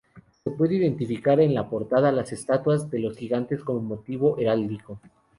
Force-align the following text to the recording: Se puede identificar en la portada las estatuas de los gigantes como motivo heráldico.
Se 0.43 0.49
puede 0.49 0.77
identificar 0.77 1.39
en 1.41 1.53
la 1.53 1.69
portada 1.69 2.11
las 2.11 2.31
estatuas 2.33 2.89
de 2.89 2.97
los 3.01 3.15
gigantes 3.17 3.63
como 3.63 3.81
motivo 3.83 4.35
heráldico. 4.39 4.99